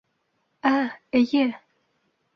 [0.71, 0.73] Ә,
[1.21, 1.45] эйе!